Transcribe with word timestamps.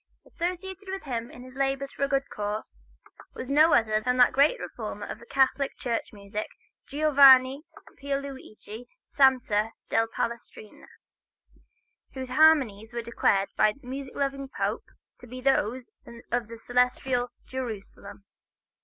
Associated 0.25 0.89
with 0.89 1.03
him 1.03 1.29
in 1.29 1.43
his 1.43 1.53
labors 1.53 1.91
for 1.91 2.01
a 2.05 2.07
good 2.07 2.27
cause, 2.31 2.83
was 3.35 3.51
no 3.51 3.67
less 3.69 3.81
a 3.87 3.91
composer 3.91 4.03
than 4.03 4.17
that 4.17 4.33
great 4.33 4.59
reformer 4.59 5.05
of 5.05 5.21
Catholic 5.29 5.77
church 5.77 6.11
music, 6.11 6.47
Giovanni 6.87 7.65
Pierluigi 8.01 8.87
Sante 9.07 9.69
da 9.89 10.07
Palestrina, 10.15 10.87
whose 12.15 12.29
harmonies 12.29 12.93
were 12.95 13.03
declared 13.03 13.49
by 13.55 13.69
a 13.69 13.85
music 13.85 14.15
loving 14.15 14.49
Pope 14.57 14.85
to 15.19 15.27
be 15.27 15.39
those 15.39 15.91
of 16.31 16.47
the 16.47 16.57
celestial 16.57 17.29
Jerusalem. 17.45 18.25